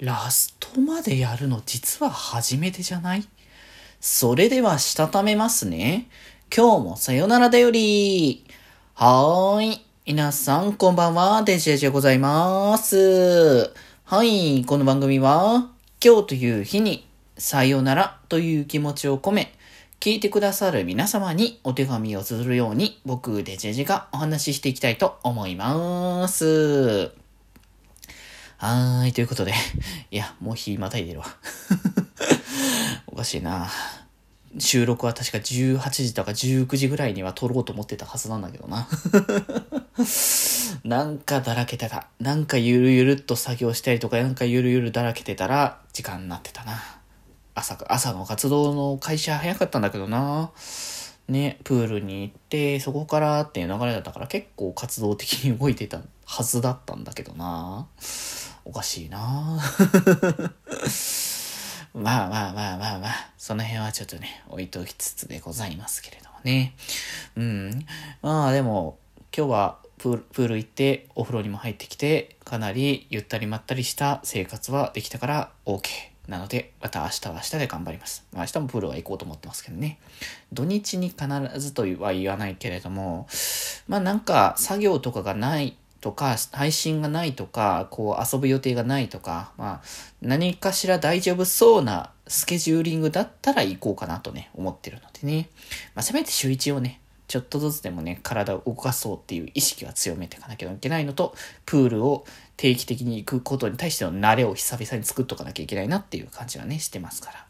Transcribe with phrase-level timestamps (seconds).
[0.00, 3.24] ラストまでやるの実は初めてじゃない？
[4.00, 6.08] それではしたためますね。
[6.54, 8.46] 今日もさよならだより。
[8.94, 9.86] はーい。
[10.06, 11.42] 皆さんこんばんは。
[11.42, 13.74] デジェジでございます。
[14.06, 14.64] はい。
[14.64, 15.68] この番組は、
[16.02, 17.06] 今日という日に
[17.36, 19.52] さよならという気持ちを込め、
[20.00, 27.19] 聞いてくださる皆様にお手紙を綴るように僕デジェジェがお話ししていきたいと思います。
[28.60, 29.54] はーい、ということで。
[30.12, 31.26] いや、もう日またいでるわ。
[33.08, 33.70] おかしいな。
[34.58, 38.86] 収録は確か18時とか19時ぐらいには撮ろうと思ってたはずなんだけどな。
[40.84, 42.08] なんかだらけてた。
[42.20, 46.82] なんかゆるゆるっと作業したりとか、なんかゆるゆるだらけてたら時間になってたな。
[47.54, 50.50] 朝、朝の活動の会社早かったんだけどな。
[51.30, 57.86] ね、プールに行って、そこからっていう流れだったから結構活動的に動いてたはずだったんだけどな。
[58.64, 59.18] おかしいな
[61.94, 66.74] まあまあまあまあまあ、その辺はちょっとね、置いときつつでございますけれどもね。
[67.36, 67.86] うん。
[68.22, 68.98] まあでも、
[69.36, 75.80] 今日はプールプール行って、お風呂にも入ってきて、かなりゆったりまったりした生活はできたから OK。
[76.30, 78.24] なので、また明日は明日で頑張ります。
[78.32, 79.98] まあ、明日もプールは行こうと思ってますけどね。
[80.52, 81.26] 土日に必
[81.58, 83.26] ずとは言わないけれども、
[83.88, 89.82] まあなんか作業とかがないとか、配信がないとか、こう遊ぶ予定がないとか、まあ
[90.22, 95.48] 何かしら大丈夫そうなスケジューリングだったら行こうかなとね、思ってるのでね。
[95.96, 101.32] まあせめて週1をね、ちょっとずつでもね、体を動かそうっていう意識は強めていかなきゃいけないのと、
[101.64, 107.46] プールを定期的に行くことに対しての慣れを久々に作っとかなきゃいけないなっていう感じはね、してますから。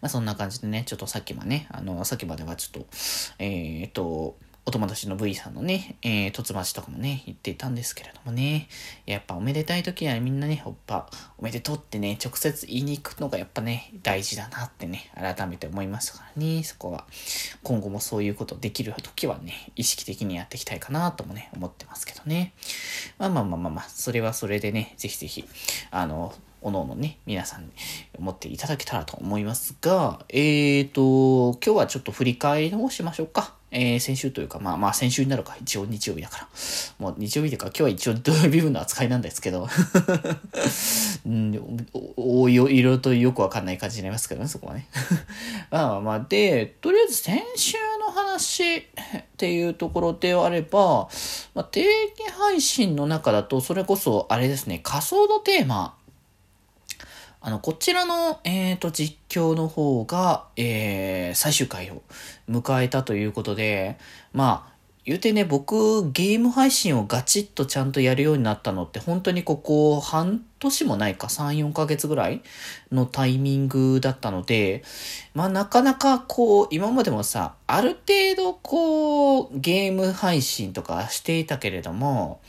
[0.00, 2.88] まあそんな感じでね、ちょっとさっきまでね、あの、さっきまではちょっと、
[3.38, 8.68] えー、っと、お友達の V さんのね、えー、突町とかもね、言っていたんですけれどもね、
[9.06, 11.08] やっぱおめでたい時はみんなね、おっぱ、
[11.38, 17.06] おめでとうってね、直接言いに行くのがやっぱね、大事だなってね、改めて思いましたからね、そこは、
[17.62, 22.52] 今後もそういうことできる時はね、意識的にやっていきたいかなともね、思ってますけどね。
[23.18, 25.48] まあまあまあまあまあ、それはそれでね、ぜひぜひ、
[25.90, 27.68] あの、おのおのね、皆さんに
[28.18, 33.54] 思っていただけたらと思いますが、えーと、今日はちょっと振り返りの方しましょうか。
[33.72, 36.48] えー、先週というか、まあまあ先週になるか、一応日曜日だから。
[36.98, 39.68] もう日曜日というか、今日は一応土曜日分の扱いなんですけど、
[41.24, 44.88] うん、おいろいろとよくわかんない感じになりますけどね、そこはね。
[45.70, 48.84] まあまあまあ、で、とりあえず先週の話っ
[49.36, 51.08] ていうところであれば、
[51.54, 51.84] まあ、定
[52.16, 55.94] 期配信の中だと、それこそあれですね、仮想のテーマ
[57.42, 62.02] あの、こちらの、えっ、ー、と、実況の方が、えー、最終回を
[62.48, 63.98] 迎えたということで、
[64.34, 64.72] まあ、
[65.06, 72.42] 言うてね、僕、ゲーム配信をガチッとちゃんとやるようになったのって、本当にここ半年もないか、3、4ヶ月ぐらい
[72.92, 74.84] のタイミングだったので、
[75.34, 82.40] まあなかなかこう、今までもさ、ある程度こう、ゲーム配信とかしていたけれども、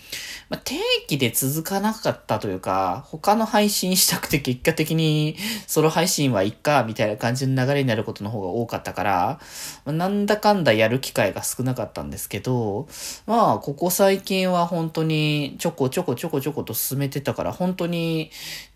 [0.49, 0.75] まあ、定
[1.07, 9.39] 期で続かなかったというか、他の配信したくて結果的にソロ配信はいっか、みたいな感じの流れになることの方が多かったから、
[9.85, 12.87] まあ、なんだかんだやる機会が少なかったんですけど、
[13.27, 18.31] まあ、ここ最近は本当にちょこちょこちょこちょこと進めてたから、本当にに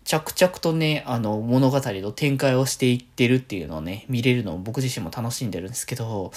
[0.06, 6.30] 着々とね、あの、物語の展開をしていってるっていうのをね、見れるのを僕自身も楽しんでるんですけど、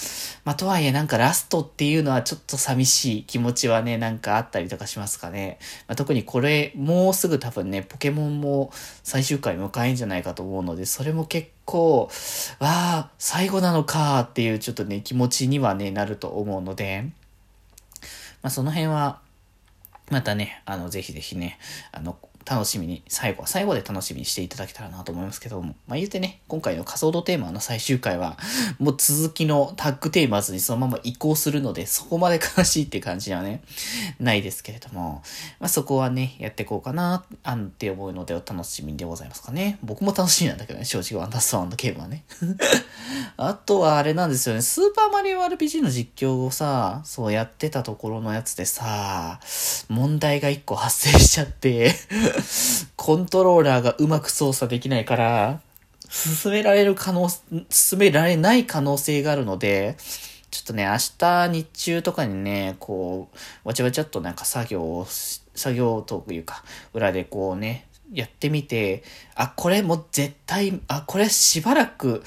[0.44, 5.60] まあ、とはいえなんかラストっていうのはちょっと寂しい気持ちはね、なんかあったりとかしますかね。
[5.86, 8.72] まあ、特にこれ、もうすぐ多分ね、ポケモンも
[9.04, 12.10] 最終回迎えんじゃないかと思うので、それも結構、
[12.58, 17.04] わあ、最後なのかっていうちょっとね、気持ちにはね、なると思うので、
[18.42, 19.20] まあ、その辺は、
[20.10, 21.56] またね、あの、ぜひぜひね、
[21.92, 22.18] あの、
[22.50, 28.36] 楽しみに、最後は最後で楽しみにしていただけたらなと思いますけども、まあ言うてね、今回の仮想度テーマの最終回は、
[28.80, 33.62] もう続きのタッグテーマズにそのまま移行するので、そこまで悲しいって感じはね、
[34.18, 35.22] ないですけれども、
[35.60, 39.78] まあそこはね、やっていこうかな、あんって思うのでお楽しみでございますかね。
[39.84, 42.24] 僕も楽しみなんだけどね、正直ワンダースワンのゲームはね。
[43.36, 49.38] あとはあれなんですよね、スーパーマリオ RPG の実況をさ、そうやってたところのやつでさ、
[49.88, 51.94] 問題が一個発生しちゃって
[52.96, 55.60] コントローラーがうまく操作できないから、
[56.08, 57.28] 進められる可能、
[57.70, 59.96] 進められない可能性があるので、
[60.50, 65.06] ちょっとね、明日日中とかにね、こう、わちゃわちゃっとなんか作業を、
[65.54, 69.04] 作業というか、裏でこうね、やってみて、
[69.36, 72.24] あ、これもう絶対、あ、これしばらく、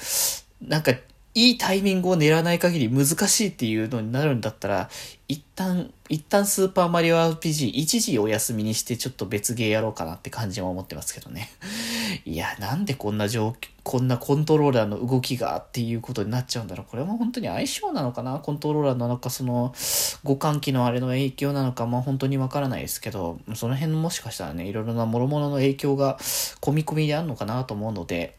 [0.62, 0.92] なんか、
[1.36, 4.88] いいタイミングを狙わない限り難しいっていうのになるんだったら、
[5.26, 11.50] 一旦、一旦スーパーマリオ RPG 一時お休みにしてちょっと別ゲーやろうかなって感じは思ってますけどね。
[12.24, 16.90] いや、なんでこんな状況、こんなコントローラーの動きがっていうことになっちゃうんだろう。
[16.90, 18.38] これも本当に相性なのかな？
[18.38, 19.74] コントローラーなんかその、
[20.22, 26.16] 互換機のあれの影響なのか、まあ本当にわからないですけど、その辺もしかしたらね、いろいろな諸々の影響が
[26.60, 28.36] 込み込みであるのかなと思うので、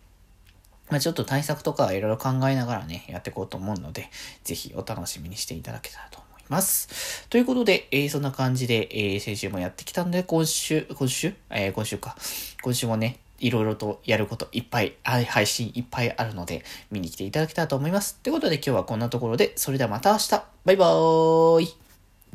[0.89, 4.09] まあ、ちょっと対策とかいろいろ考えながらね、やっていこうと思うので、
[4.43, 7.27] ぜひお楽しみにしていただけたらと思います。
[7.29, 11.33] ということで、えー、そんな感じで、えー、先週もやってきたんで、今週、今週？
[11.49, 12.15] えー、今週か。
[12.61, 18.15] 今週もね、いろいろとやることいっぱい、配信いっぱいあるので、見に来ていただけたらと思います。
[18.23, 21.84] ということで今日はこんなところで、それではまた明日バイバーイ